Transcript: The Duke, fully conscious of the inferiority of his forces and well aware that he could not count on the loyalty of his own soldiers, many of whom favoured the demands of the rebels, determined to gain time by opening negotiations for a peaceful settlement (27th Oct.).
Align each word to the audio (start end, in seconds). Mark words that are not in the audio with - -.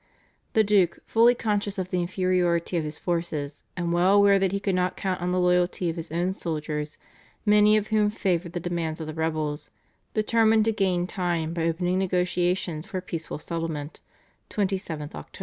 The 0.53 0.63
Duke, 0.63 0.97
fully 1.05 1.35
conscious 1.35 1.77
of 1.77 1.91
the 1.91 2.01
inferiority 2.01 2.75
of 2.75 2.83
his 2.83 2.97
forces 2.97 3.61
and 3.77 3.93
well 3.93 4.15
aware 4.15 4.39
that 4.39 4.51
he 4.51 4.59
could 4.59 4.73
not 4.73 4.97
count 4.97 5.21
on 5.21 5.31
the 5.31 5.39
loyalty 5.39 5.91
of 5.91 5.95
his 5.95 6.11
own 6.11 6.33
soldiers, 6.33 6.97
many 7.45 7.77
of 7.77 7.89
whom 7.89 8.09
favoured 8.09 8.53
the 8.53 8.59
demands 8.59 8.99
of 8.99 9.05
the 9.05 9.13
rebels, 9.13 9.69
determined 10.15 10.65
to 10.65 10.71
gain 10.71 11.05
time 11.05 11.53
by 11.53 11.67
opening 11.67 11.99
negotiations 11.99 12.87
for 12.87 12.97
a 12.97 13.01
peaceful 13.03 13.37
settlement 13.37 13.99
(27th 14.49 15.11
Oct.). 15.11 15.39